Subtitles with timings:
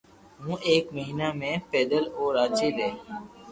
[0.43, 2.89] ھين ايڪ مھينا ۾ پيدل او راجي ري